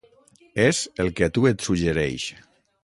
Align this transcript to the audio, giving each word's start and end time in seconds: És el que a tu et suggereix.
És 0.63 0.79
el 1.03 1.13
que 1.19 1.29
a 1.29 1.31
tu 1.37 1.45
et 1.51 1.69
suggereix. 1.69 2.29